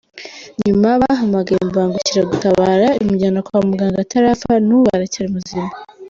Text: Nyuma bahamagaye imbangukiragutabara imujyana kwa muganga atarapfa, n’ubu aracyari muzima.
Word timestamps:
Nyuma 0.65 0.87
bahamagaye 1.01 1.59
imbangukiragutabara 1.67 2.87
imujyana 3.01 3.39
kwa 3.45 3.59
muganga 3.69 3.97
atarapfa, 4.05 4.53
n’ubu 4.67 4.87
aracyari 4.95 5.29
muzima. 5.35 5.71